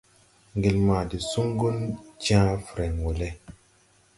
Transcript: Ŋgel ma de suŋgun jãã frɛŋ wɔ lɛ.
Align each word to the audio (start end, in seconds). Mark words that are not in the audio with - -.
Ŋgel 0.57 0.77
ma 0.87 0.97
de 1.09 1.17
suŋgun 1.29 1.77
jãã 2.23 2.51
frɛŋ 2.67 2.93
wɔ 3.03 3.11
lɛ. 3.19 3.29